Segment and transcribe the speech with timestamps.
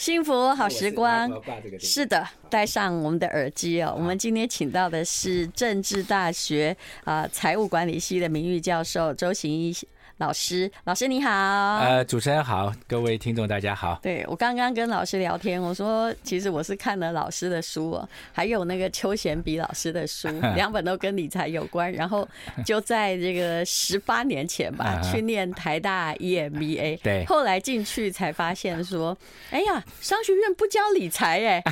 [0.00, 1.30] 幸福好时光，
[1.78, 3.92] 是的，戴上我们的耳机哦。
[3.94, 9.76] 我们今天请到的是政治大学啊财务管理系的名誉教授周行一。
[10.20, 11.30] 老师，老师你好。
[11.30, 13.98] 呃，主持人好，各位听众大家好。
[14.02, 21.90] 对，我刚刚跟老师聊天，我说其实我是看了老师的书哦，还有那个邱贤比老师的书， 两本都跟理财有关。
[21.90, 22.28] 然后
[22.66, 27.00] 就在这个十八年前吧， 去念台大 EMBA。
[27.02, 27.24] 对。
[27.24, 29.16] 后来进去才发现说，
[29.50, 31.62] 哎呀，商学院不教理财哎，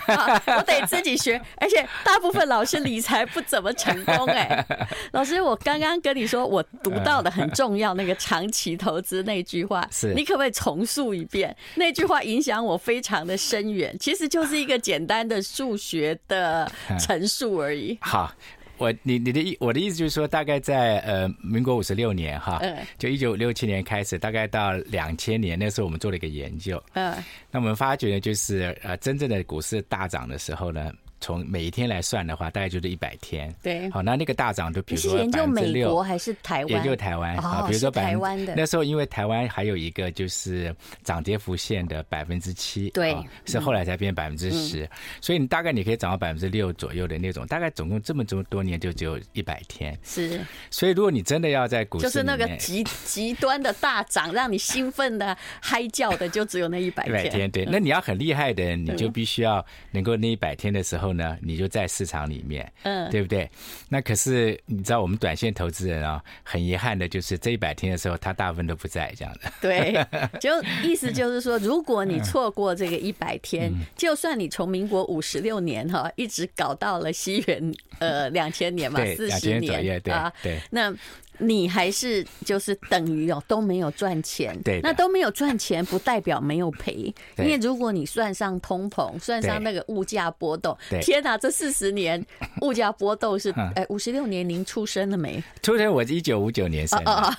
[0.57, 1.39] 我得自己学。
[1.57, 4.65] 而且大部分老师理财不怎么成功哎。
[5.13, 8.38] 老师，我刚刚跟你说，我读到的很重要那个长。
[8.39, 11.55] 长期投资那句话，是你可不可以重述一遍？
[11.75, 16.71] 那句话影响我非常的深远， 其实就是一个简单的数学的
[17.01, 17.99] 陈述而已。
[18.01, 18.33] 好，
[18.77, 22.63] 我你你的意我的意思就是说，大概在呃民国五十六年哈，
[22.97, 27.13] 就一九六七年开始，大概到两千年那时候，我们做了一个研究，嗯，
[27.51, 30.93] 那我们发觉呢，就是呃真正的股市大涨的时候呢。
[31.21, 33.55] 从每一天来算的话，大概就是一百天。
[33.63, 36.69] 对，好，那那个大涨就比如说研究美国还是台湾？
[36.71, 44.89] 研究台湾啊，比如说台湾的那时候，因为台湾还有一个就是涨跌幅线的百分之七，对，是后来才变百分之十，
[45.21, 49.99] 所以你大概你可以涨到百分之六左右的那种，大概总共这么这么多年就只有一百天。
[50.03, 57.21] 是，所以如果你真的要在股市，就是那个极极端的大涨，让你兴奋的嗨叫的，就只有那一百天。
[57.21, 61.08] 一百天，对，那你要很厉害的，你就必须要能够那一百天的时候。
[61.13, 63.49] 呢，你就在市场里面，嗯，对不对？
[63.89, 69.53] 那可是你知道，我们短线投资人啊，很遗憾的就是这一百天的时候，他大部分都不在这样的。
[69.61, 70.07] 对，
[70.41, 70.51] 就
[70.83, 80.95] 意思就是说，如果你错过这个一百天，就算你从民国五十六年哈一直搞到了西元呃两千年嘛，四十年啊，对，那。
[81.39, 92.25] 你还是就是等于哦都没有赚钱，对，那都没有赚钱不代表没有赔，因为如果你算上通膨，算上那个物价波动，天哪，这四十年
[92.63, 95.43] 物价波动是哎五十六年您出生了没？
[95.63, 97.33] 出生我是一九五九年生，哦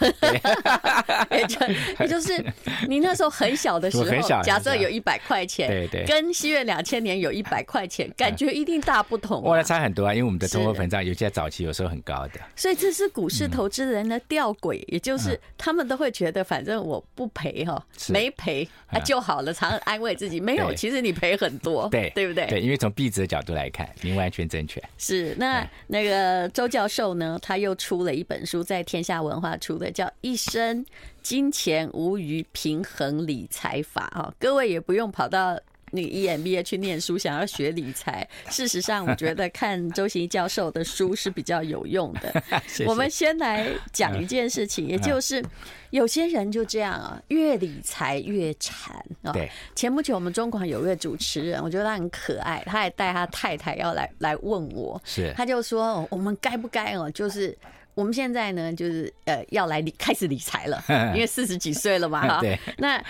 [1.32, 1.60] 也就
[2.00, 2.44] 也就是
[2.88, 22.46] 你那时候很小的时候，假设有一百块钱，对对，跟西元两千年有一百块钱，感觉一定大不同，哇，差很多啊，因为我们的通货膨胀尤其在早期有时候很高的，所以这是股市投资人的吊诡，也就是他们都会觉得，反正我不赔哈，没赔啊就好了，常常安慰自己，没有，其实你赔很多，对对不对？
[22.48, 24.82] 对，因为从币值的角度来看，您完全正确。
[24.98, 30.86] 是那那个周教授呢，他又出了一本书，在天下文化出的，叫《一生
[31.22, 35.60] 金钱无余平衡理财法》哈，各位也不用跑到。
[35.92, 38.28] 你 EMBA 去念书，想要学理财。
[38.50, 42.44] 事实上，我觉得看周行教授的书是比较有用的。
[42.86, 45.44] 我们先来讲一件事情，也就是
[45.90, 49.32] 有些人就这样啊，越理财越惨啊。
[49.32, 57.58] 对，前不久我们中广有一个主持人，我觉得他很可爱，他还带他太太要来来问我，是，他就说我们该不该哦，就是。
[58.00, 60.82] 我们现在呢，就是呃要来理开始理财了，
[61.14, 62.40] 因为四十几岁了嘛哈。
[62.42, 62.58] 对。
[62.78, 63.04] 那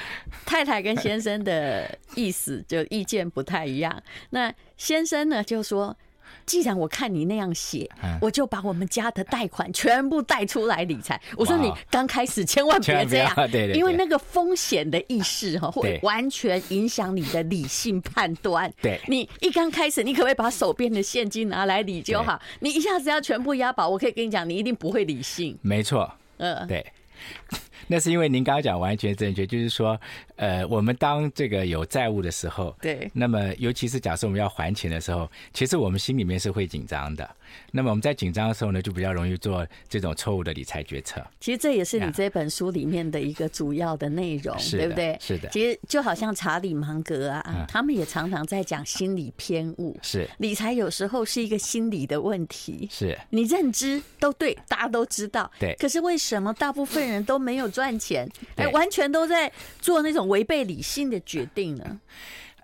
[0.45, 4.01] 太太跟先生的意思就意见不太一样。
[4.31, 5.95] 那先生呢就说。
[6.45, 7.89] 既然我看你那样写，
[8.21, 11.19] 我就把我们家的贷款全部贷出来理财。
[11.37, 13.33] 我说你刚开始千万别这样，
[13.73, 18.71] 因为那个风险的意识哈，会完全影响你的理性判断。
[18.81, 22.39] 对，你一刚开始，你可不可以把手边的现金拿来理就好？
[22.61, 25.57] 你一下子要全部押宝，我可以跟你讲，你一定不会理性。
[25.61, 26.85] 没错，嗯，对。
[27.87, 29.99] 那是因为您刚刚讲完全正确，就是说，
[30.35, 37.29] 呃，我们当这个有债务的时候，对，那么尤其是假设我们要还钱的时候，其实我们心里面是会紧张的。
[37.71, 41.25] 那么我们在紧张的时候呢，就比较容易做这种错误的理财决策。
[41.39, 45.17] 其实这也是你这本书里面的一个主要的内容，对不对？
[45.19, 45.49] 是的。
[45.49, 49.97] 其实就好像查理芒格啊，他们也常常在讲心理偏误。
[50.03, 50.29] 是。
[50.37, 52.87] 理财有时候是一个心理的问题。
[52.91, 53.17] 是。
[53.29, 55.49] 你认知都对，大家都知道。
[55.59, 55.75] 对。
[55.79, 58.29] 可是为什么大部分人都没有赚钱？
[58.55, 61.99] 哎，完全都在做那种违背理性的决定呢？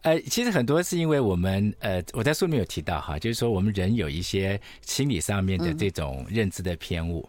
[0.01, 7.27] 呃，其实很多是因为我们呃，我在书里面有提到哈，就是说我们人有一些心理上面的这种认知的偏误。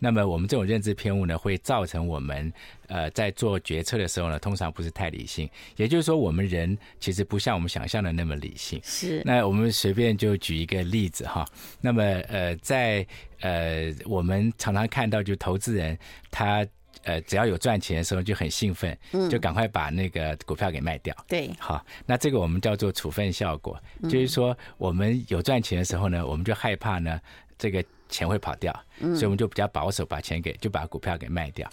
[0.00, 2.52] 那么我们这种认知偏误呢，会造成我们
[2.88, 5.48] 呃在做决策的时候呢，通常不是太理性。
[5.76, 8.80] 也就是说，我们人其实不像我们想象的那么理性。
[8.82, 9.22] 是。
[9.24, 11.46] 那我们随便就举一个例子哈。
[11.80, 13.06] 那么呃，在
[13.38, 15.96] 呃我们常常看到，就投资人
[16.32, 16.66] 他。
[17.02, 18.96] 呃，只要有赚钱的时候就很兴奋，
[19.30, 21.14] 就赶快把那个股票给卖掉。
[21.28, 27.20] 对，好，那这个我们叫做处分效果，就是说我们有赚钱的时候呢，我们就害怕呢
[27.58, 27.84] 这个。
[28.08, 31.68] 钱会跑掉，所以我们就比较保守，把钱给就把股票给卖掉。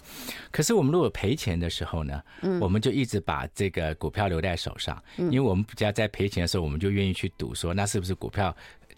[0.50, 2.20] 可是我们如果赔钱的时候呢，
[2.60, 8.52] 我们就一直把这个股票留在手上，因为我们比较在赔钱的时候，我们就愿意去赌说，那是不是股票？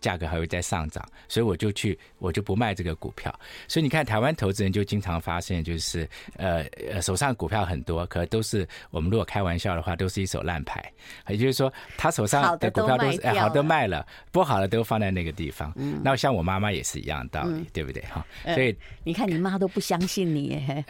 [0.06, 3.34] 价格还会再上涨，所以我就去，我就不卖这个股票。
[3.66, 10.80] 所以你看，台湾投资人就经常发现，就是呃呃，手上股票很多，可都是我们如果开玩笑的话，都是一手烂牌。
[11.26, 15.72] 也就是说，他手上的股票都是哎，好的卖了，不好的都放在那个地方。
[15.74, 18.00] 嗯，那像我妈妈也是一样的道理，嗯、对不对？
[18.04, 18.24] 哈，
[18.54, 20.84] 所以、呃、你看，你妈都不相信你耶。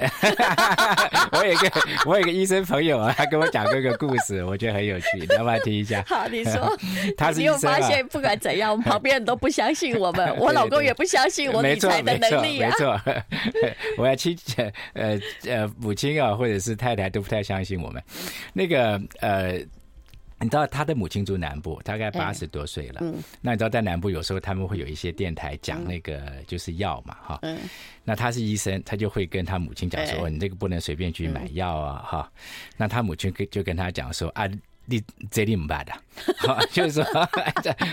[1.32, 1.70] 我有一个
[2.04, 6.04] 我有一个医生朋友啊，他跟我讲过一个故事，我觉得很有趣，你要不要听一下？
[6.06, 6.76] 好，你说。
[7.16, 12.70] 他是医生、啊、你有发现，不管怎样， 我们旁边人都不相信我们， 我老公也不相信我理财的能力啊。
[12.70, 13.12] 没错，没
[13.52, 14.36] 错，我要亲
[14.94, 18.02] 呃呃母亲啊，或者是太太都不太相信我们。
[18.52, 19.52] 那个呃，
[20.40, 22.98] 你知道他的母亲住南部，大概八十多岁了。
[23.00, 23.22] 嗯。
[23.40, 27.38] 那你知道在南部有时候他们会有一些电台讲那个就是药嘛，哈。
[27.42, 27.58] 嗯。
[28.02, 32.32] 那他是医生，他就会跟他母亲讲说：“你这个不能随便去买药啊，哈。”
[32.76, 34.50] 那他母亲跟就跟他讲说：“啊。”
[34.86, 35.92] 你这里不办的，
[36.38, 37.04] 好，就是说，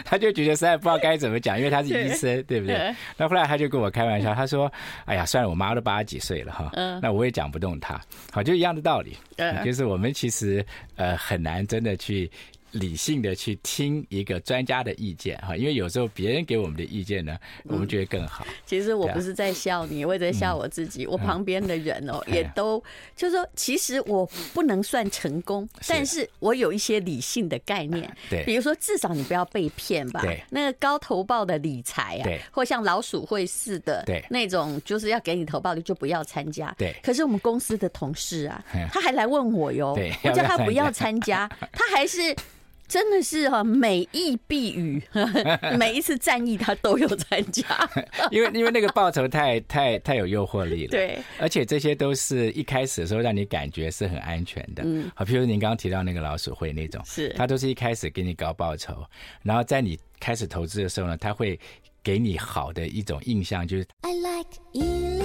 [0.05, 2.95] 他就觉得实在不知道该怎么讲，因为他是医生，对不对？
[3.17, 4.71] 那后来他就跟我开玩笑，他说
[5.05, 7.99] ：“哎呀，算了，我妈都八十几岁了哈，那我也讲不动他。”
[8.31, 9.17] 好，就一样的道理，
[9.65, 12.31] 就是我们其实呃很难真的去。
[12.73, 18.45] 理性的去听一个专家的意见哈，因为有时候别人给我们的意见呢，我们觉得更好。
[18.65, 21.05] 其实我不是在笑你，我也在笑我自己。
[21.05, 22.83] 我旁边的人哦，也都
[23.15, 28.11] 就是说，其实我不能算成功，但是我有一些理性的概念。
[28.29, 30.21] 对，比如说至少你不要被骗吧。
[30.21, 36.73] 对，那个高投报的理财啊，或像老鼠会似的，对，那种就是要给你投报的就不要参加。
[36.77, 42.35] 对，可是我们公司的同事啊， 他还来问我哟，我叫他不要参加，他还是。
[42.87, 45.01] 真的是哈，每役必雨，
[45.79, 47.65] 每一次战役他都有参加，
[48.29, 59.03] 因为因为那个报酬太太太有诱惑力了，对，而且这些都是一开始的时候让你感觉是很安全的，嗯，好，譬如您刚刚提到那个老鼠会那种，是，他都是一开始给你高报酬，
[59.41, 61.59] 然后在你开始投资的时候呢，他会
[62.03, 65.22] 给你好的一种印象，就是 I like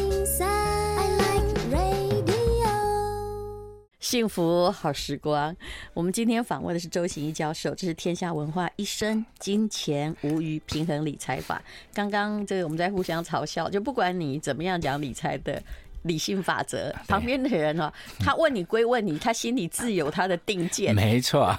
[4.09, 5.55] 幸福好时光，
[5.93, 11.63] 我们今天访问的是周行一教授，这是天下文化一生金钱无余平衡理财法。
[11.93, 15.63] 刚刚这个我们在互相嘲笑，就不管你怎么样讲理财的
[16.05, 20.95] 理性法则，旁边的人哦，他问你归问你，他心里自有他的定见。
[20.95, 21.55] 没错。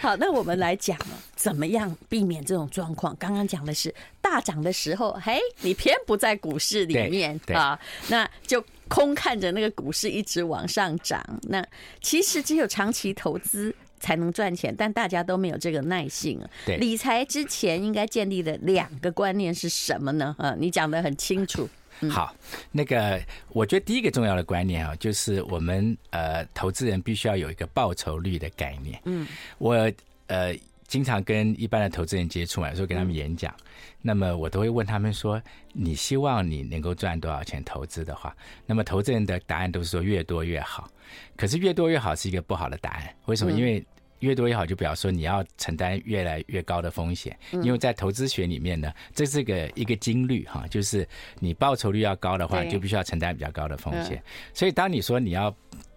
[0.00, 0.98] 好，那我们来讲
[1.36, 3.14] 怎么样避免这种状况。
[3.14, 7.78] 刚刚讲的是大涨的时候，嘿，你偏不在股市里面啊，
[8.08, 8.60] 那就。
[8.88, 11.66] 空看着那个股市一直往上涨，那
[12.00, 16.40] 其实只有长期投资才能赚钱，但大家都没有这个耐性。
[16.66, 20.34] 对，理财之前应该建立的两个观念是什么呢？
[20.38, 21.68] 啊，你讲的很清楚。
[22.00, 22.34] 嗯、好，
[22.72, 23.20] 那个
[23.50, 29.00] 我觉得第一个重要的观念啊，就是我们呃投资人必须要有一个报酬率的概念。
[29.04, 29.26] 嗯，
[29.58, 29.90] 我
[30.26, 30.54] 呃。
[30.94, 33.52] 经常跟一般的投资人接触嘛，有时候跟他们演讲，
[34.00, 35.42] 那么我都会问他们说
[35.74, 38.32] ：“你希望你能够赚多少钱投资的话？”
[38.64, 40.88] 那么投资人的答案都是说越多越好。
[41.36, 43.50] 可是越多越好是一个不好的答案，为什么？
[43.50, 43.84] 因为
[44.20, 47.36] 越多越好就表示说你要承担越来越高的风险。
[47.50, 51.04] 因为在投资学里面呢，这是个一个金律哈，就是
[51.40, 54.22] 你报酬率要高的话，就必须要承担比较高的风险。
[54.52, 55.52] 所以当你说你要。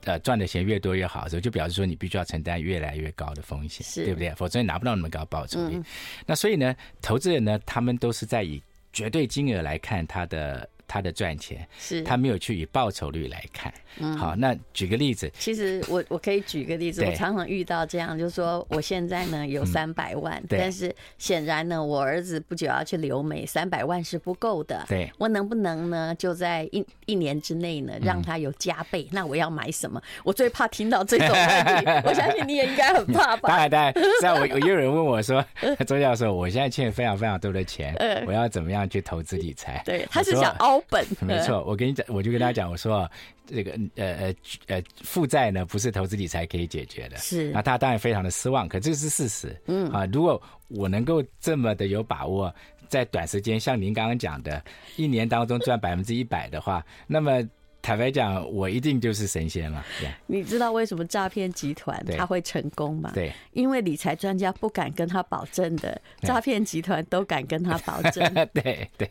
[0.05, 4.29] 呃，赚的钱越多越好的时候，就表示说你必须要承担越来越高的风险，对不对？
[4.35, 5.75] 否则你拿不到那么高报酬率。
[5.75, 5.85] 嗯、
[6.25, 8.61] 那所以呢，投资人呢，他们都是在以
[8.94, 10.69] 绝对金额来看他的。
[10.87, 13.73] 他的赚钱是，他没有去以报酬率来看。
[13.99, 24.85] 嗯，好，那举个例子，其实我我可以举个例子，我常常遇到这样，就是说我现在呢有三百万，但是显然呢我儿子不久要去留美，三百万是不够的。
[24.87, 29.07] 对，我能不能呢就在一一年之内呢让他有加倍？
[29.11, 29.99] 那我要买什么？
[30.23, 33.49] 我最怕听到这种问题，我相信你也应该很怕吧？
[33.49, 35.44] 当然，当然，在我我有人问我说，
[35.87, 37.95] 周教授，我现在欠非常非常多的钱，
[38.27, 39.81] 我要怎么样去投资理财？
[39.83, 40.77] 对，他是想凹。
[40.90, 41.06] 本。
[41.22, 43.10] 没错，我跟你讲，我就跟大家讲，我说
[43.46, 44.36] 这个呃呃
[44.68, 47.52] 呃负债呢不是投资理财可以解决的，是。
[47.52, 49.90] 那他当然非常的失望，可这是事实，嗯。
[49.92, 52.54] 啊，如果我能够这么的有把握，
[52.88, 54.64] 在短时间像您刚刚讲的，
[54.96, 57.48] 一年当中赚百分之一百的话，那么。
[57.87, 59.81] 坦白讲，我一定就是神仙了。
[60.25, 63.09] 你知道为什么诈骗集团他会成功吗？
[63.13, 68.33] 对，因为理财专家不敢跟他保证的，诈骗集团都敢跟他保证。
[68.53, 69.09] 对对。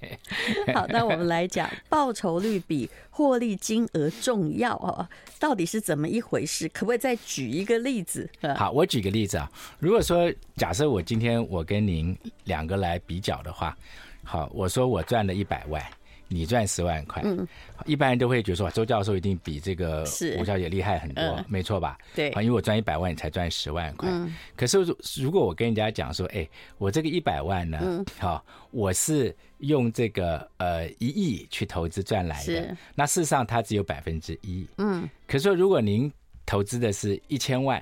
[0.75, 5.09] 好，那我们来讲，报酬率比获利金额重要哦，
[5.41, 6.69] 到底是怎么一回事？
[6.69, 8.29] 可不可以再举一个例子？
[8.59, 12.15] 好，我举个例子啊，如果说假设我今天我跟您
[12.45, 13.75] 两个来比较的话，
[14.23, 15.83] 好，我说我赚了一百万。
[16.29, 17.47] 你赚十万块，嗯，
[17.85, 20.03] 一般人都会觉得说，周教授一定比这个
[20.39, 21.97] 吴小姐厉害很多，嗯、没错吧？
[22.15, 24.09] 对，因为我赚一百万，你才赚十万块。
[24.11, 24.79] 嗯，可是
[25.21, 36.13] 如果我跟人家讲说，哎，我这个一百万呢，嗯，好，我是用这个呃一亿去投资赚来的，那事实上它只有百分之一，嗯，可是说如果您
[36.45, 37.81] 投资的是一千万，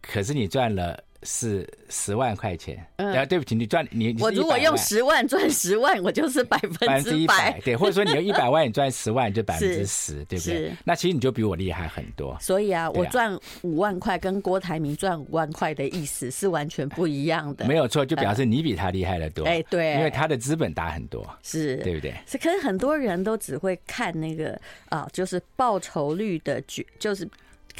[0.00, 1.02] 可是你赚了。
[1.22, 10.72] 是十万块钱，嗯，对不起，你赚你，你我如果用十万赚十万，我就是百分之一百，对，或者说你用一百万，你赚十万就百分之十，对不对？
[10.84, 12.36] 那其实你就比我厉害很多。
[12.40, 17.66] 所以啊，我赚五万块跟郭台铭赚五万块的意思是完全不一样的。
[17.66, 19.44] 没有错，就表示你比他厉害的多。
[19.44, 22.14] 哎，对，因为他的资本大很多，是对不对？
[22.26, 24.58] 是，可是很多人都只会看那个
[24.88, 27.28] 啊，就是报酬率的绝，就是。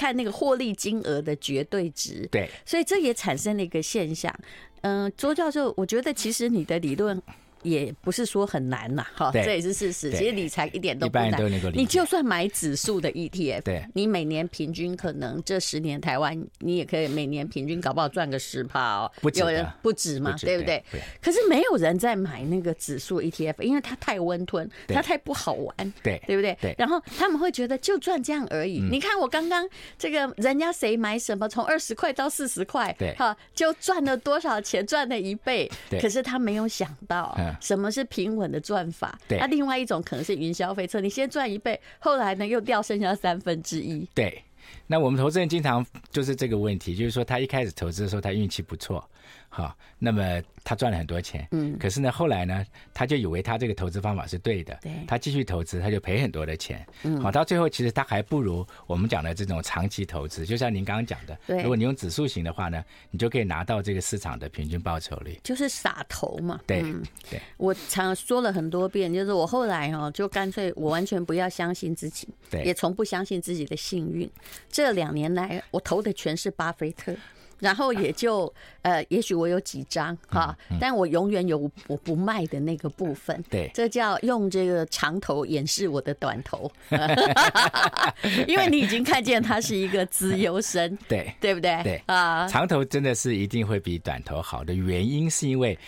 [0.00, 4.34] 看那个获利金额的绝对值，对，所以这也产生了一个现象。
[4.80, 7.20] 嗯，周教授，我觉得其实你的理论。
[7.62, 10.10] 也不是说很难呐，哈，这也是事实。
[10.12, 11.32] 其实理财一点都不难，
[11.74, 20.82] 你就算买指数的 ETF，对，你每年平均可能这十年台湾你也可以每年平均搞不好赚个十趴哦，有人不止嘛，对不对？
[21.20, 26.56] 可是没有人在买那个指数 ETF，因为它太温吞，它太不好玩，对，对不对？
[26.78, 28.80] 然后他们会觉得就赚这样而已。
[28.80, 35.70] 你看我刚刚这个人家谁买什么，从二十块到四十块，对，哈，就赚了多少钱，赚了一倍。
[36.00, 37.36] 可是他没有想到。
[37.60, 39.18] 什么是平稳的赚法？
[39.28, 44.06] 对，那另外一种可能是云霄飞车，你先赚一倍，后来呢又掉剩下三分之一。
[44.14, 44.42] 对，
[44.86, 49.08] 那我们投资人经常就是这个问题，就是说他一开始投资的时候他运气不错，
[49.48, 50.42] 好，那么。
[50.62, 66.82] 他赚了很多钱，嗯，可是呢，后来呢，他就以为他这个投资方法是对的，对，他继续投资，他就赔很多的钱，嗯，好，到最后其实他还不如我们讲的这种长期投资，就像您刚刚讲的，对，如果你用指数型的话呢，你就可以拿到这个市场的平均报酬率，就是傻投嘛，对，
[67.30, 74.30] 对，我常说了很多遍，就是我后来哦，就干脆我完全不要相信自己，对，也从不相信自己的幸运，
[74.70, 77.16] 这两年来我投的全是巴菲特。
[77.60, 78.52] 然后也就
[78.82, 83.42] 呃，也许我有几张哈，但我永远有我不卖的那个部分。
[83.48, 86.70] 对，这叫用这个长头掩饰我的短头，
[88.48, 91.32] 因为你已经看见他是一个资优生，对。
[91.40, 91.80] 对不对？
[91.82, 92.02] 对。
[92.06, 95.78] 啊，长头真的是一定会比短头好的原因，是因为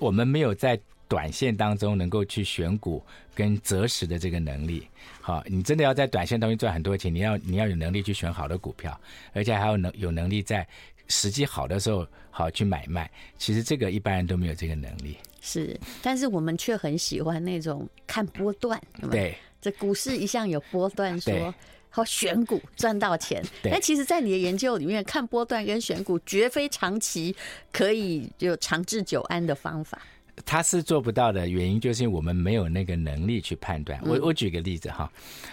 [0.00, 3.02] 我们没有在短线当中能够去选股
[3.36, 4.88] 跟择时的这个能力。
[5.20, 8.98] 好，你真的要在短线当中赚很多钱，你要你要有能力去选好的股票，
[9.32, 10.66] 而且还要能有能力在
[11.06, 13.08] 时机好的时候好去买卖。
[13.38, 15.16] 其实这个一般人都没有这个能力。
[15.42, 18.80] 是，但是我们却很喜欢那种看波段。
[19.10, 21.54] 对，这股市一向有波段说
[21.88, 27.34] 好选股赚到钱，但其实，在你的研究里面，看波段跟选股绝非长期
[27.72, 29.98] 可以就长治久安的方法。
[30.44, 34.00] 他是做不到的原因，就是因为我们没有那个能力去判断。
[34.04, 35.10] 我我举个例子哈，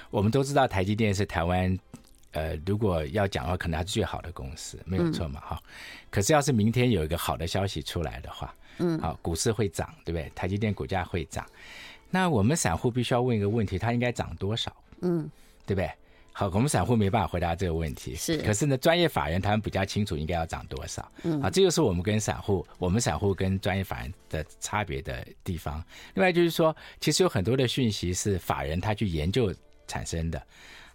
[0.10, 1.80] 我们都知道台积电是台湾，
[2.32, 5.62] 呃，如果要讲的话，可能还是最好的公司，没有错嘛哈。
[6.10, 10.32] 可是要是明天有一个好的消息出来的话，嗯，好，股市会涨，对不对？
[10.36, 11.46] 台积电股价会涨，
[12.10, 14.76] 那我们散户必须要问一个问题：它应该涨多少？
[15.02, 15.30] 嗯，
[15.66, 15.90] 对不对？
[16.36, 18.16] 好，我们散户没办法回答这个问题。
[18.16, 21.12] 是，可是呢，专业法人他们比较清楚应该要涨多少。
[21.22, 25.82] 嗯，啊，这就是我们跟散户，我们散户跟专业法人的差别的地方。
[26.16, 29.54] 另外就是说，其实有很多的讯息是法人他去研究
[29.88, 30.42] 产生的，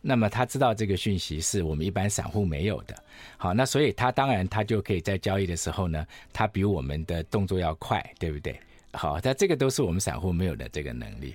[0.00, 2.95] 那么他知道这个讯息是我们一般散户没有的。
[3.37, 8.59] 好，那所以他当然他就可以在交易的时候呢，他比我们的动作要快，对不对？
[8.92, 11.35] 好，但这个都是我们散户没有的这个能力。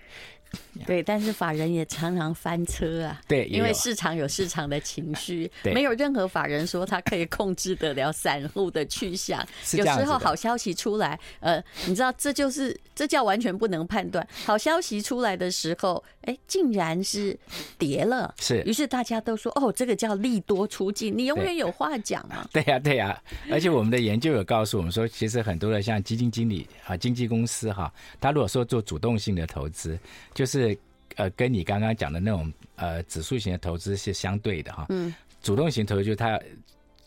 [0.86, 3.22] 对，但是法人也常常翻车啊。
[3.28, 9.46] 对，因为市场有市场的情绪， 没有任何法人说他可以控制得了散户的去向。
[9.74, 14.28] 有时候好消息出来，呃，你知道，这就是这叫完全不能判断。
[14.46, 17.38] 好消息出来的时候，哎，竟然是
[17.78, 18.34] 跌了。
[18.40, 22.48] 是，于是大家都说，哦，这个叫利多出尽，你永远有话讲啊。
[22.54, 23.22] 对呀，对呀。
[23.50, 29.98] 而且我们的研究有告诉我们说，其实很多的像基金经理啊、经纪公司哈，他如果说做主动性的投资，
[30.34, 30.78] 就就是
[31.16, 34.86] 呃，跟你刚刚讲的那种呃指数型的投资是相对的哈。
[34.90, 35.14] 嗯。
[35.42, 36.44] 主动型投资就是他基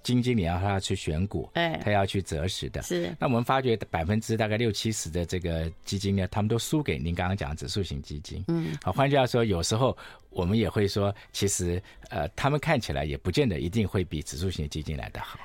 [0.06, 2.80] 金经理要他去选股，哎，他要去择时的。
[2.82, 3.12] 是。
[3.18, 8.44] 那我们发觉百分之大概六七十的这个基金呢，他们都输给您刚刚讲的指数型基金。
[8.46, 8.68] 嗯。
[8.84, 9.98] 好，换句话说，有时候
[10.30, 15.40] 我们也会说，其实呃，他们看起来也不见得一定会比指数型基金来得好。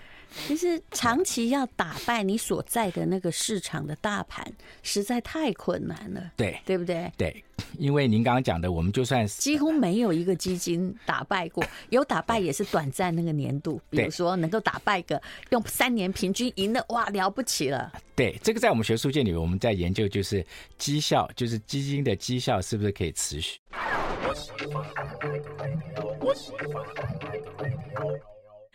[0.47, 4.45] 其实长期要打败你所在的那个市场的大盘，
[4.81, 6.31] 实在太困难了。
[6.35, 7.11] 对，对不对？
[7.17, 7.43] 对，
[7.77, 17.91] 因为您刚刚讲的，我们就算几乎没有一个基金打败过， 有打败也是短暂那个年度，比如说能够打败个用三年平均赢的，哇，了不起了。
[18.15, 20.45] 对，这个在我们学术界里面，我们在研究就是
[20.77, 23.59] 绩效，就是基金的绩效是不是可以持续。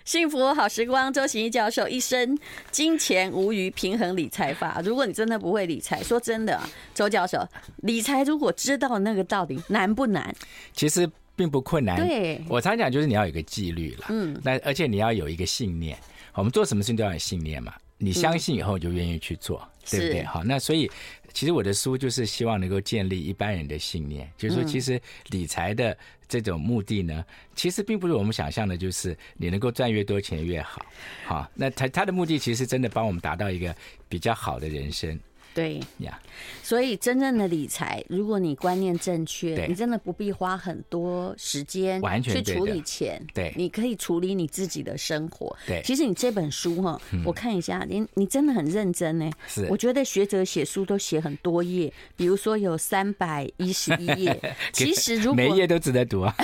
[0.06, 2.38] 幸福好时光，周行一教授一生
[2.70, 4.80] 金钱无虞平衡理财法。
[4.84, 7.44] 如果你真的不会理财，说真的啊，周教授，
[7.78, 10.32] 理财如果知道那个道理难不难？
[10.72, 11.96] 其实并不困难。
[11.96, 15.98] 对，我常讲就是你要有一个纪律了，嗯，那而且你要有一个信念。
[16.34, 20.22] 我们做什么事情都要有信念嘛，你相信以后就愿意去做，嗯、对不对？
[20.22, 20.88] 好，那所以。
[21.36, 25.94] 其实我的书就是希望能够建立一般人的信念，就是说，其实理财的
[26.26, 27.22] 这种目的呢，
[27.54, 30.80] 其实并不是我们想象的，就是你能够赚越多钱越好。
[31.26, 33.76] 好，那他他的目的其实真的帮我们达到一个
[34.08, 35.20] 比较好的人生。
[35.56, 36.20] 对呀，
[36.62, 43.26] 所以真正的理财，如果你观念正确，你真的不必花很多时间去处理钱。
[43.32, 45.56] 对，你可以处理你自己的生活。
[45.66, 49.30] 对，其实你这本书哈，我看一下，你你真的很认真呢。
[49.48, 54.38] 是，我觉得学者写书都写很多页，比如说有三百一十一页。
[54.74, 56.34] 其实如果每一页都值得读啊。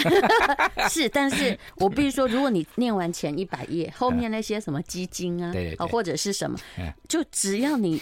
[0.89, 6.59] 是，但是我必须说，如果你念完前一百页，后面那些什么基金啊， 对，或者是什么，
[7.07, 8.01] 就只要你。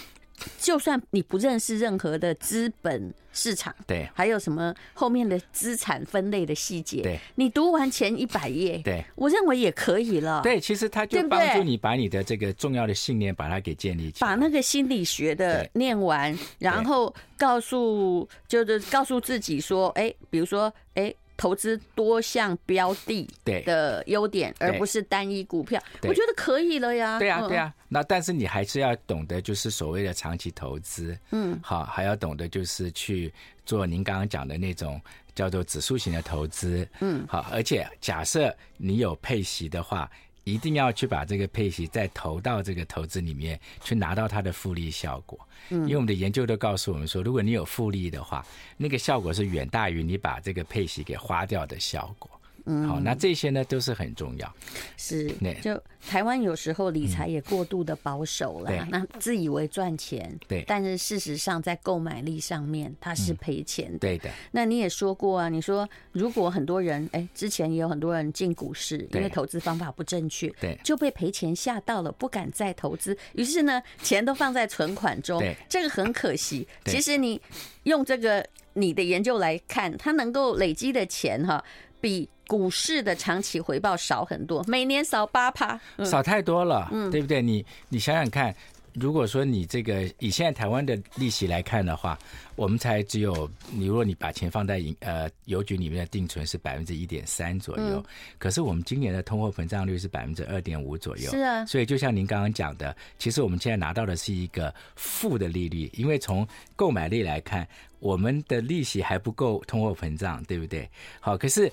[0.58, 10.40] 就算你不认识任何的资本市场，对，还有什么后面的资产分类的细节，对，你读完前一百页，对，我认为也可以了。
[10.42, 21.14] 对，其实它就帮助你把你的这个重要的信念把它给建立起来，把那个心理学的念完，然后告诉就是告诉自己说，哎，比如说，哎。
[21.40, 23.26] 投资多项标的
[23.64, 27.18] 的优点，而不是单一股票，我觉得可以了呀。
[27.18, 27.72] 对啊，对啊。
[27.88, 33.32] 那但是你还是要懂得，就是所谓的长期投资，嗯，好，还要懂得就是去
[33.64, 35.00] 做您刚刚讲的那种
[35.34, 37.46] 叫做指数型的投资，嗯，好。
[37.50, 40.10] 而且假设你有配息的话，
[40.44, 45.38] 一定要去把这个配息再投到这个投资里面去，拿到它的复利效果。
[45.70, 48.44] 因为我们的研究都告诉我们说，如果你有复利的话，
[48.76, 52.30] 那个效果是远大于你把这个配息给花掉的效果。
[52.70, 54.54] 嗯，好，那这些呢都是很重要。
[54.96, 55.28] 是，
[55.60, 63.98] 就台湾有时候理财也过度的保守了，那自以为赚钱，对，但是事实上在购买力上面它是赔钱的。
[63.98, 64.30] 对的。
[64.52, 76.68] 那你也说过啊，你说如果很多人，哎，之前也有很多人进股市，因为投资方法不正确，对，就被赔钱吓到了，不敢再投资，于是呢，钱都放在存款中，对，这个很可惜。
[76.84, 77.40] 其实你
[77.82, 81.64] 用这个你的研究来看，它能够累积的钱哈，
[82.00, 82.28] 比。
[82.50, 87.40] 股市的长期回报少很多，每年少八趴，少太多了，嗯，对不对？
[87.40, 88.52] 你你想想看，
[88.94, 92.18] 如果说你这个以现在台湾的利息来看的话。
[92.60, 98.04] 我们才只有你，如果你把钱放在银呃邮局里面的定存是百分之一点三左右，嗯，
[98.36, 106.46] 可是我们今年的通货膨胀率是百分之二点五左右，是啊，所以就像您刚刚讲的，其实我们现在拿到的是一个负的利率，因为从
[106.76, 107.66] 购买力来看，
[107.98, 110.86] 我们的利息还不够通货膨胀，对不对？
[111.18, 111.72] 好，可是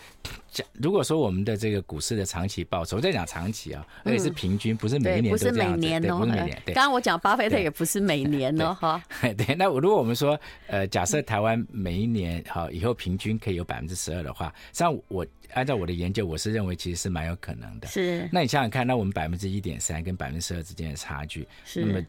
[0.49, 6.25] 讲如果说我们的这个股市的长期报酬，我在讲长期啊，而且是平均，不是每一年都这样子，不是每年哦，
[6.65, 10.39] 对，刚刚我讲巴菲特也不是每年哦，哈，对，那我如果我们说。
[10.69, 17.87] 呃，假设台湾每一年好以后平均可以有百分之十二的话，像我按照我的研究，我是认为其实是蛮有可能的。
[17.87, 22.05] 是，那你想想看，那我们百分之一点三跟百分之十二之间的差距，是那么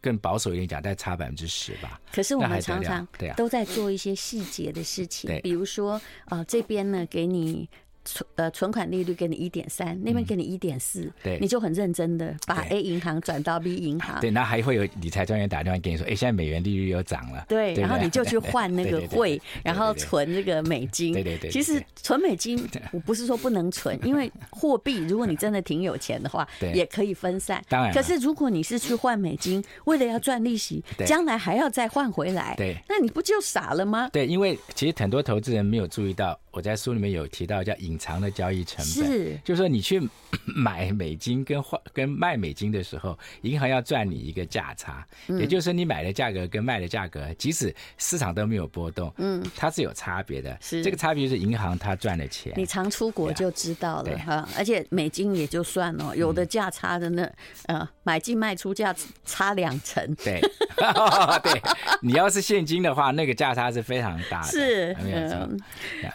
[0.00, 2.00] 更保守一点讲，再差百分之十吧。
[2.12, 5.92] 可是我们常常对啊都在做一些细节的事情，比如说
[6.24, 7.68] 啊、呃，这边呢给你。
[8.04, 22.62] 存呃存款利率给你一点三，那边给你一点四，对，你就很认真的把 A 银行转到 B 银行，对，那还会有理财专员打电话给你说，哎、欸，现在美元利率又涨了，对，然后你就去换那个 汇，然后存这个美金，对对对，其实存美金
[22.92, 34.10] 我不是说不能存，因为货币如果你真的挺有钱的话， 也可以分散，当然，可是如果你是去换美金，为了要赚利息，将来还要再换回来，对，那你不就傻了吗？
[34.12, 36.38] 对，因为其实很多投资人没有注意到。
[36.54, 40.00] 我在书里面有提到叫隐藏的交易成本，是，就是说你去
[40.46, 50.80] 买美金跟换跟卖美金的时候，银行要赚你一个价差，嗯、也就是说你买的价格跟卖的价格，即使市场都没有波动，嗯，它是有差别的，是。
[50.84, 52.52] 这个差别是银行它赚的钱。
[52.56, 57.28] 你常出国就知道了哈，而且美金也就算了，有的价差的那
[57.66, 60.40] 呃买进卖出价差两成，对，
[61.42, 61.62] 对，
[62.00, 65.58] 你要是现金的话，那个价差是非常大的，是，嗯，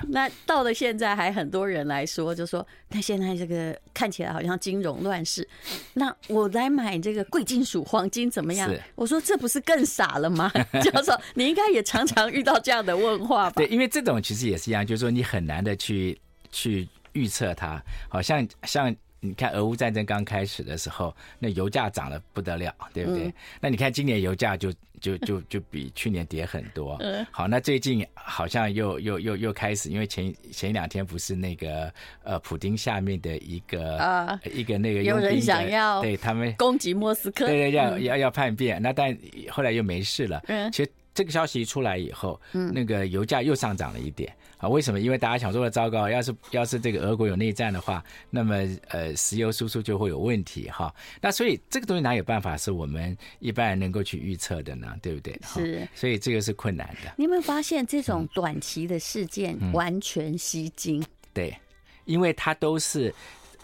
[0.07, 5.47] 那到了现在还很多人来说，就说那现在这个看起来好像金融乱世，
[5.93, 8.73] 那我来买这个贵金属黄金怎么样？
[8.95, 10.51] 我说这不是更傻了吗？
[10.81, 13.55] 教授，你应该也常常遇到这样的问话吧？
[13.57, 16.19] 对，因为这种其实也是一样，就是说你很难的去
[16.51, 18.95] 去预测它，好像像。
[19.19, 23.27] 你看，俄乌战争刚开始的时候，那油价涨得不得了，对不对？
[23.27, 26.95] 嗯、那你看今年油价就就就就比去年跌很多。
[27.03, 27.25] 嗯。
[27.29, 31.91] 好，那最近好像又又又又开始，因为前前两天不是那个
[32.23, 38.81] 呃，普丁下面的一个啊一个那个有人想要对他们攻击莫斯科，对对，要要要叛变。
[38.81, 39.17] 那但
[39.49, 40.41] 后来又没事了。
[40.47, 40.71] 嗯。
[40.71, 44.33] 其实这个消息一出来以后，嗯，那个油价又上涨了一点。
[44.57, 44.99] 啊，为什么？
[44.99, 48.55] 因为大家想说的糟糕，要是要是这个俄国有内战的话，那么
[48.89, 50.93] 呃，石油输出就会有问题哈。
[51.21, 54.93] 那所以这个东西哪有办法是我们一般人能够去预测的呢？
[55.01, 55.39] 对不对？
[55.45, 57.13] 是，所以这个是困难的。
[57.15, 61.01] 你有没有发现这种短期的事件完全吸睛？
[61.01, 61.57] 嗯，对，
[62.03, 63.15] 因为它都是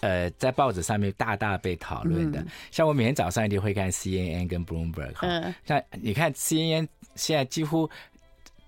[0.01, 2.43] 呃在报纸上面大大被讨论的。
[2.71, 7.89] 像我每天早上一定会看 CNN 跟 Bloomberg 嗯，像你看 CNN 现在几乎。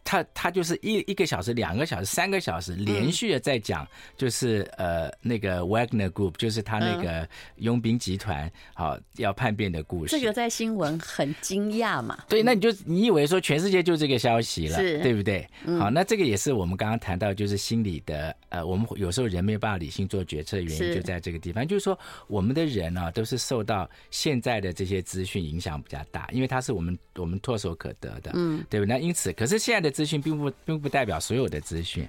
[0.07, 10.17] 他他就是一一个小时、两个小时、三个小时连续的在讲，就是呃那个 Wagner Group，就是他那个佣兵集团好要叛变的故事。
[10.17, 12.23] 这个在新闻很惊讶嘛？
[12.29, 15.45] 对，那你就你以为说全世界就这个消息了，对不对？
[15.77, 28.95] 好，那这个也是我们刚刚谈到，就是心理的呃，我们有时候人没有办法理性做决策的原因就在这个地方，就是说我们的人呢都是受到现在的这些资讯影响比较大，因为它是我们我们唾手可得的，嗯，对不对？
[28.95, 32.07] 那因此，可是现在的资讯并不并不代表所有的资讯，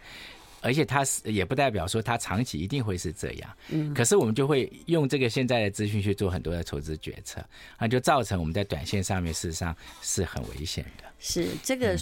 [0.61, 3.51] 而且它是也不代表说它长期一定会是这样。
[3.70, 7.42] 嗯，可是我们就会用这个现在的资讯去做很多的投资决策，
[7.79, 11.05] 那就造成我们在短线上面事实上是很危险的。
[11.18, 11.98] 是这个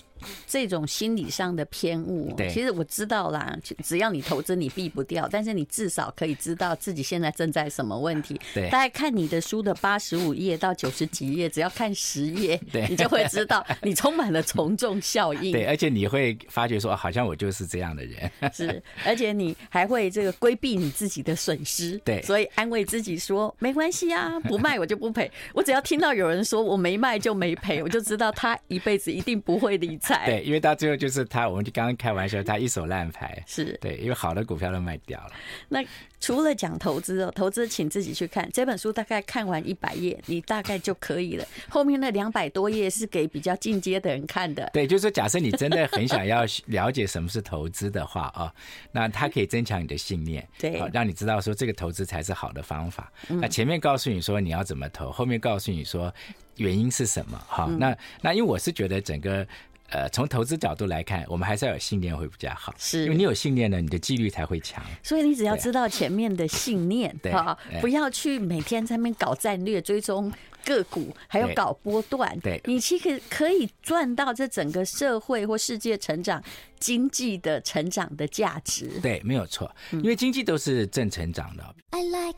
[0.47, 3.57] 这种心理上的偏误，其实我知道啦。
[3.83, 8.41] 只要你投资，你避不掉，但是你至少可以知道自己现在正在什么问题。
[8.55, 15.53] 对，大概看你的书的八十五页到九十几页，只要看十页，对，你就会知道你充满了从众效应。
[15.53, 18.31] 对，而且你会发觉说，好像我就是这样的人。
[18.53, 21.99] 是，而且你还会这个规避你自己的损失。
[22.05, 25.31] 对，所以安慰自己说没关系啊， 不卖我就不赔。
[25.53, 29.17] 我只要听到有人说我没卖就没赔，我就知道他一辈子。
[29.17, 35.33] 一定不会理财，对，因为到最后就是他，我们就刚刚开玩笑， 他一手烂牌，是对，因为好的股票都卖掉了。
[35.69, 35.85] 那
[36.21, 41.45] 除了讲投资哦，投资请自己去看这本书，大概看完一百页，你大概就可以了。
[41.69, 44.71] 后面那两百多页是给比较进阶的人看的。
[44.73, 48.53] 对，就是说，假设你真的很想要了解什么是投资的话啊，
[48.93, 53.13] 那它可以增强你的信念，对，让你知道说这个投资才是好的方法。
[53.29, 56.13] 那前面告诉你说你要怎么投，后面告诉你说。
[56.57, 57.39] 原因是什么？
[57.47, 59.47] 哈，那那因为我是觉得整个
[59.91, 64.85] 呃，从投资角度来看，我们还是要有信念会比较好，是因为你有信念呢，你的纪律才会强。
[65.03, 67.33] 所以你只要知道前面的信念，对，
[67.81, 70.33] 不要去每天在那边搞战略、追踪
[70.65, 76.43] 个股，还有搞波段，对，你其实可以赚到这整个社会或世界成长、
[76.81, 78.91] 经济的成长的价值。
[79.01, 81.63] 对，没有错，因为经济都是正成长的。
[81.91, 82.37] I like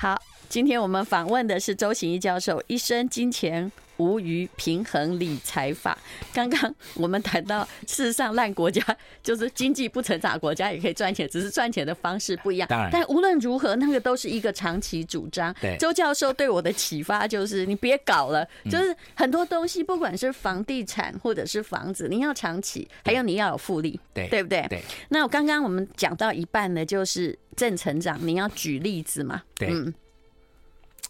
[0.00, 0.16] 好，
[0.48, 3.72] 今天我们访问的是周行一教授，《一生金钱。
[3.98, 5.96] 无余平衡理财法》。
[6.34, 8.82] 刚刚我们谈到，事实上烂国家
[9.22, 12.68] 就是经济不成长国家也可以赚钱，只是赚钱的方式不一样。
[12.68, 15.54] 当然，但无论如何，那个都是一个长期主张。
[15.60, 24.66] 对，周教授对我的启发就是，你别搞了，就是很多东西，不管是房地产或者是房子，你要长期，还有你要有复利，对，对不对？
[24.68, 24.82] 对。
[25.08, 27.38] 那我刚刚我们讲到一半呢，就是。
[27.58, 29.42] 正成长，你要举例子嘛？
[29.56, 29.92] 对，嗯，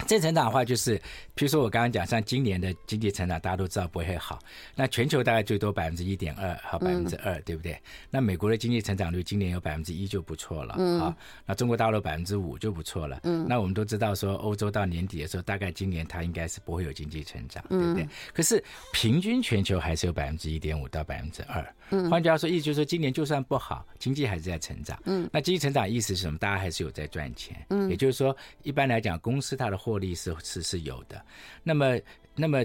[0.07, 0.99] 正成长的话就是。
[1.39, 4.41] 比如说我刚刚讲，像今年的经济成长，大家都知道不会好。
[4.75, 7.81] 那全球大概最多百分之一点二，和百分之二，对不对？
[8.11, 11.15] 那美国的经济成长率今年有百分之一就不错了，好。
[11.47, 13.21] 那中国大陆百分之五就不错了。
[13.23, 13.47] 嗯。
[13.49, 18.09] 那我们都知道说，欧洲到年底的时候，大概今年它应该是不会有经济成长，对不对？
[18.35, 18.61] 可是
[18.93, 21.65] 平均全球还是有百分之一点五到百分之二。
[21.91, 22.11] 嗯。
[22.11, 25.01] 换句话说，意思就是说，今年就算不好，经济还是在成长。
[25.05, 25.31] 嗯。
[25.33, 26.37] 那经济成长意思是什么？
[26.41, 27.65] 大家还是有在赚钱。
[27.71, 27.89] 嗯。
[27.89, 31.25] 也就是说，一般来讲，公司它的获利是是是有的。
[31.63, 31.99] 那么，
[32.35, 32.65] 那么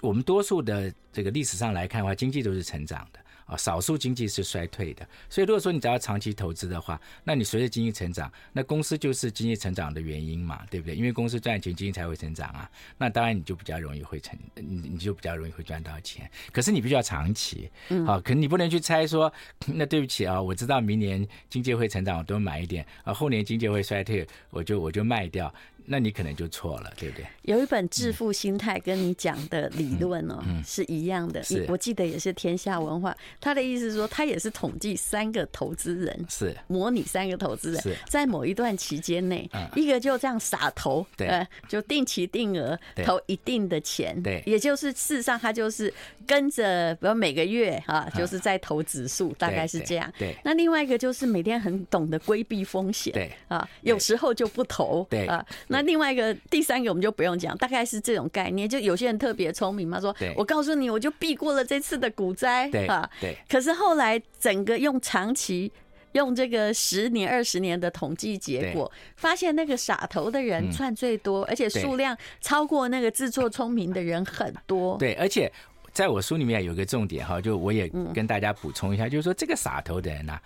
[0.00, 3.20] 我们多数的这个历史上来看的话，经济都是成长的。
[3.46, 10.96] 啊，少数经济是衰退的，所以如果说你只要长期投资的话，那你随着经济成长，那公司就是经济成长的原因嘛，对不对？
[10.96, 12.70] 因为公司赚钱，经济才会成长啊。
[12.96, 16.26] 那当然你就比较容易会成，你你就比较容易会赚到钱。
[16.52, 17.70] 可是你必须要长期，
[18.06, 19.30] 好，可你不能去猜说，
[19.68, 25.54] 那对不起啊，我知道明年经济会成长，我多买一点啊，后年经济会衰退，我就我就卖掉。
[25.86, 27.26] 那你可能就错了，对不对？
[27.42, 31.66] 有一本致富心态跟你讲的理论哦、嗯嗯、是一样的，是。
[31.68, 33.14] 我记得也是天下文化。
[33.40, 36.56] 他的意思是说，他也是统计三个投资人，是。
[36.68, 37.94] 模拟三个投资人是。
[38.08, 45.92] 在某一段期间内，一个就这样傻投，对、呃，就定期定额投一定的钱，对，也就是事实上他就是
[46.26, 50.10] 跟着，比如每个月啊，就是在投指数，大概是这样。
[50.18, 53.30] 对，那另外一个就是每天很懂得规避风险，对。
[53.48, 55.26] 啊，有时候就不投，对。
[55.26, 55.44] 啊。
[55.74, 58.68] 那另外一个，第三个我们就不用讲，大概是这种概念。
[58.68, 63.36] 就有些人特别聪明嘛，说我告诉你，我就避过了这次的股灾，对啊，对。
[63.48, 65.72] 可是后来整个用长期
[66.12, 74.96] 用这个十年、二十年的统计结果，发现那个傻头的人赚最多，而且数量超过那个自作聪明的人很多。
[75.02, 75.52] 对，而且
[75.92, 80.38] 在我书里面有个重点哈，就我也跟大家补充一下，就是说这个傻头的人呢，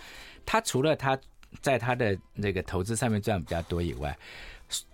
[0.47, 1.19] 他除了他
[1.61, 4.17] 在他的那个投资上面赚比较多以外。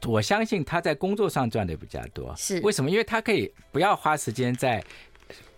[0.06, 2.90] 我相信他在工作上赚的比较多，是为什么？
[2.90, 4.82] 因为他可以不要花时间在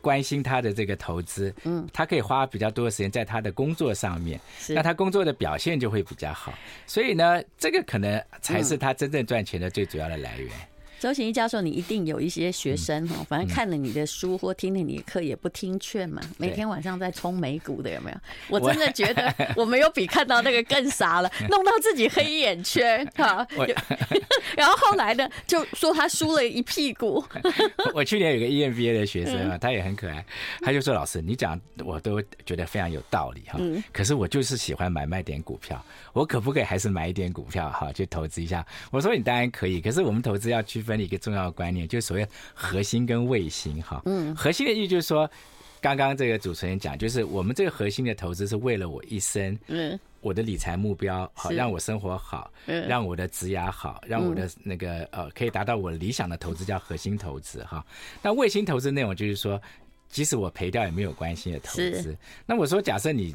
[0.01, 6.55] 关心他的这个投资，嗯，他可以花比较多的时间在他的工作上面，那他工作的表现就会比较好。
[6.87, 10.51] 所以呢，这个可能才是他真正赚钱的最主要的来源。
[10.99, 18.17] 周行一教授，你一定有一些学生哈，反正看了你的书或听了你的课也不听劝嘛，每天晚上在冲美股的有没有？
[18.49, 23.47] 我真的觉得 我没有比看到那个更傻了，弄到自己黑眼圈哈。
[24.57, 27.23] 然后后来呢，就说他输了一屁股。
[27.93, 30.25] 我去年有个 EMBA 的学生啊，他也很可爱，
[30.63, 33.59] 他就说：“老师，你讲我都觉得非常有道理哈，
[33.93, 44.01] 可是我就是喜欢买卖点股票，我可不可以还是买一点股票哈，去投资一下？”我说：“你当然可以，可是我们投资要区分一个重要观念，就是所谓核心跟卫星哈。
[44.07, 45.29] 嗯，核心的意义就是说，
[45.81, 57.85] 刚刚这个主持人讲，就是我们这个核心的投资是为了我一生，嗯，我的理财目标好，让我生活好，嗯，让我的职涯好，让我的那个呃可以达到我理想的投资叫核心投资哈。
[58.23, 59.61] 那卫星投资内容就是说，
[60.09, 62.17] 即使我赔掉也没有关系的投资。
[62.47, 63.35] 那我说，假设你。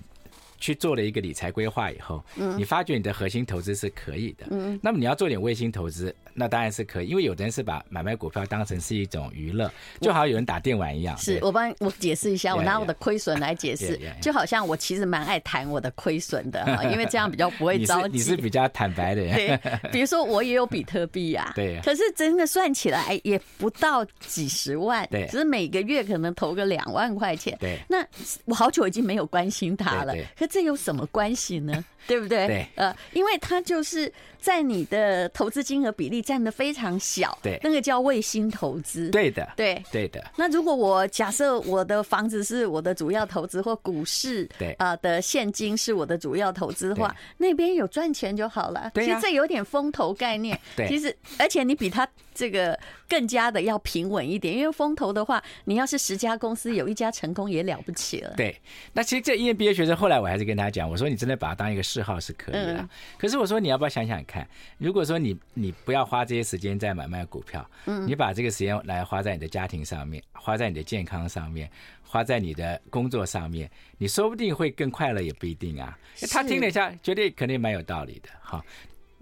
[0.61, 2.57] 去做了一个理财规划以后，嗯。
[2.57, 4.79] 你发觉你的核心投资是可以的，嗯。
[4.81, 9.69] 那么你要做点卫星投资，那当然是可以，因为有的人是把买卖股票当成是一种娱乐，
[9.99, 11.17] 就好像有人打电玩一样。
[11.17, 18.13] 是我帮我解释一下，我拿我的亏损来解释，就好像我其实蛮爱谈我的亏损的， 因为这样比较不会着急。
[18.13, 19.35] 你是比较坦白的人。
[19.35, 19.59] 对，
[19.91, 27.79] 比如说我也有比特币 呀，对，可是真的算起来也不到几十万，对，只是每个月可能投个两万块钱，对。
[27.89, 28.05] 那
[28.45, 31.83] 我好久已经没有关心它了，可这有什么关系呢？
[32.07, 32.47] 对不对？
[32.47, 40.23] 对，呃，因为它就是在你的投资金额比例占的非常小，对，那个叫卫星投资，对的，对，对的。
[40.35, 44.73] 那如果我假设我的房子是我的主要投资，或股市，对。
[44.79, 48.91] 啊的现金是我的主要投资的话，那边有赚钱就好了。
[48.95, 58.33] 其实这有点风投概念， 对，其实而且你比他这个更加的要平稳一点，因为风投的话，你要是十家公司有一家成功也了不起了。
[58.35, 58.59] 对，
[58.93, 71.69] 那其实这 EMBA 学生后来我还是跟他讲，我说你真的把它当一个嗜好是可以的，嗯、可是我说你要不要想想看，如果说你你不要花这些时间在买卖股票，嗯，你把这个时间来花在你的家庭上面，花在你的健康上面，
[72.03, 75.97] 花在你的工作上面，你说不定会更快乐，也不一定啊。
[76.29, 78.63] 他听了一下，觉得肯定蛮有道理的，哈。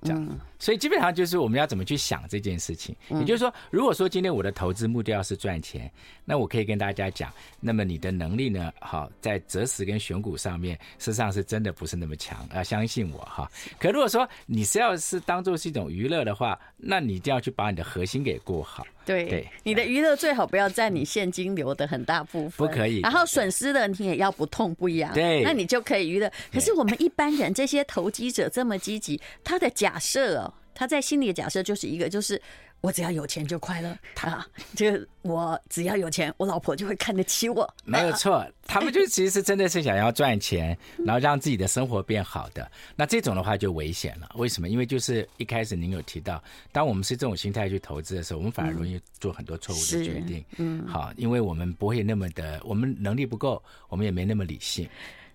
[0.02, 2.96] 这样，所以基本上就是我们要怎么去想这件事情。
[3.10, 5.92] 也就是说，如果说今天我的投资目标是赚钱，
[6.24, 13.50] 那我可以跟大家讲，那么你的能力呢，好，在择时跟选股上面，事实上是真的不是那么强，要相信我哈。
[13.78, 18.86] 可如果说你是要是当做是一种娱乐的话，那你一定要去把你的核心给过好。
[19.10, 23.00] 对，对，你的娱乐最好不要占你现金流的很大部分，不可以。
[23.00, 26.32] 然后损失的你也要不痛不痒，对，那你就可以娱乐。
[26.54, 32.42] 可是我们一般人这些投机者这么积极，他的假设哦，他在心里的假设就是一个，就是。
[32.82, 33.90] 我只要有钱就快乐
[34.22, 34.48] 啊！
[34.76, 37.68] 这个我只要有钱，我老婆就会看得起我。
[37.84, 42.70] 没有错，他们就其实真的是想要赚钱， 然后让自己的生活变好的。
[42.96, 44.30] 那这种的话就危险了。
[44.36, 44.70] 为什么？
[44.70, 50.44] 因为就是一开始您有提到，当我们是这种心态去投资的时候，我们反而容易做很多错误的决定。
[50.58, 54.88] 嗯，好，因为我们不会那么的，我们能力不够，我们也没那么理性。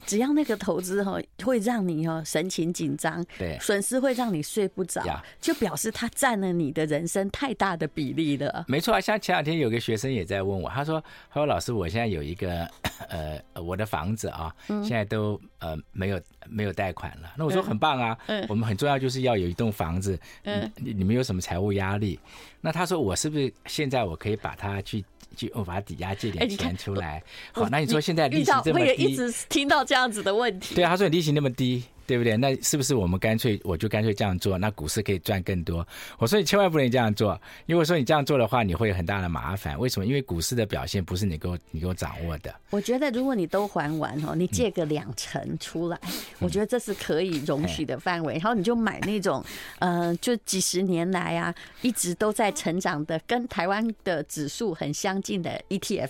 [0.07, 5.03] 只要那个投资哈会让你哦神情紧张，对，损失会让你睡不着，
[5.41, 8.65] 就表示它占了你的人生太大的比例了。
[8.69, 12.69] 没错啊，像前两天有个学生也在问我，他说：“他说老师，我现在有一个
[13.09, 22.19] 呃我的房子啊，现在都呃没有没有贷款了。”那我说很棒啊，嗯我们很重要就是要有一栋房子，嗯，你你们有什么财务压力？
[22.65, 25.05] 那他说我是不是现在我可以把它去？
[25.37, 30.77] 去我把它抵押借点钱出来，好，那你说现在利息这么低，我也一直听到这样子的问题。
[30.77, 31.83] 对啊，他说你利息那么低。
[32.07, 32.37] 对不对？
[32.37, 34.59] 那是不是我们干脆我就干脆这样做？
[34.59, 35.87] 那股市可以赚更多。
[36.19, 39.79] 我说你千万不能这样做，因为说你这样做的话，你会有很大的麻烦。
[39.79, 40.07] 为什么？
[40.07, 42.55] 因为股市的表现不是你给我你给我掌握的。
[42.71, 45.99] 我觉得如果你都还完哦，你借个两成出来，
[46.39, 48.35] 我觉得这是可以容许的范围。
[48.35, 49.45] 然后你就买那种，
[49.79, 56.09] 呃，就几十年来啊，一直都在成长的，跟台湾的指数很相近的 ETF。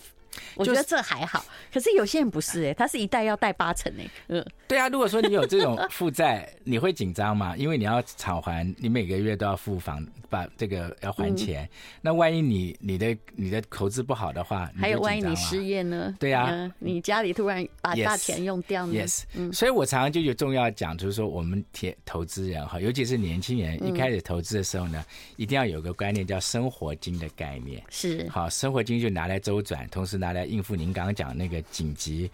[0.55, 7.57] 我觉得这还好，可是有些人不是哎、欸，他是一贷要贷八成哎、欸，嗯，对啊，如果说你有这种 负债，你会紧张吗？
[7.57, 11.69] 因为你要偿还，你每个月都要付房，把这个要还钱，
[12.01, 16.15] 那万一你你的你的投资不好的话，还有万一你失业呢？
[16.19, 25.05] 对啊，你家里突然把大钱用掉呢？Yes，嗯，所以我常常就有重要讲，就是说我们铁投资人哈，尤其是年轻人，一开始投资的时候呢，
[25.37, 32.31] 一定要有个观念叫生活金的概念，是好，生活金就拿来周转，同时拿来应付您刚刚讲那个紧急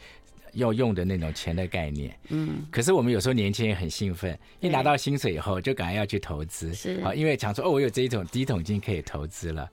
[0.53, 2.17] 要用的那种钱的概念。
[2.29, 9.69] 嗯，可是我们有时候年轻人很兴奋，一拿到薪水以后就赶快要去投资，是啊，因为想说哦，我有这一桶第一桶金可以投资了。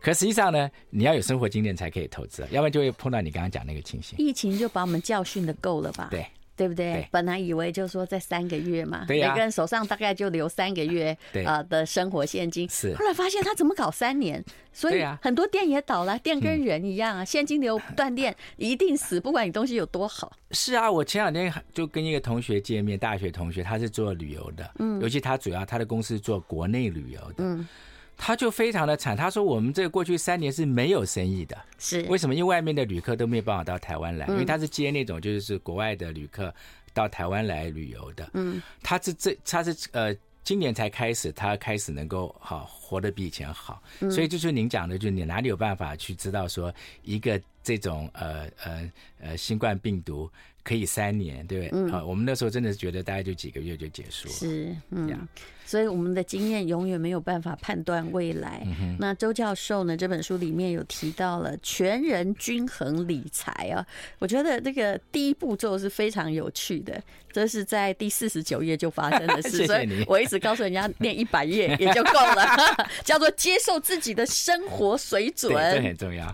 [0.00, 4.18] 可实际上呢，你要有生活经验才可以投资，要不然就会碰到你刚刚讲那个情形。
[4.18, 6.08] 疫情就把我们教训的够了吧？
[6.10, 6.26] 对。
[6.56, 6.92] 对不对？
[6.92, 12.68] 对，本来以为就是说在三个月嘛，每个人手上大概就留三个月啊的生活现金。
[12.68, 14.44] 是，后来发现他怎么搞三年？
[14.72, 20.32] 所以很多店也倒了，店跟人一样啊，现金流断电 一定死，不管你东西有多好。
[20.50, 27.68] 是啊，我前两天就跟一个同学见面，大学同学，他是做旅游的，嗯，尤其他主要他的公司做国内旅游的，嗯。
[28.16, 32.02] 他就非常的惨，他说我们这过去三年是没有生意的，是。
[32.02, 32.34] 为什么？
[32.34, 36.54] 因为外面的旅客都没有办法到台湾来，因为他是接那种就是国外的旅客
[36.92, 46.72] 到台湾来旅游的，嗯，他是这他是呃今年才开始，他开始能够好活得比以前好，所以就是您讲的，就是你哪里有办法去知道说
[47.02, 50.30] 一个这种呃呃呃新冠病毒
[50.62, 51.80] 可以三年，对不对？
[51.80, 55.28] 嗯，好，我们那时候真的是觉得大概就几个月就结束了，是嗯。
[55.64, 58.66] 所以我们的经验永远没有办法判断未来。
[58.98, 59.96] 那周教授呢？
[59.96, 63.86] 这本书里面有提到了全人均衡理财啊，
[64.18, 67.00] 我觉得这个第一步骤是非常有趣的。
[67.32, 72.46] 这是在第四十九页就发生的事， 所以我一直告诉人家念一百页也就够了，
[73.02, 76.32] 叫做接受自己的生活水准，这很重要。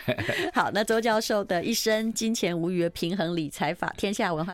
[0.52, 4.50] 好，那周教授的一生金钱无余的平衡理财法，天下文化。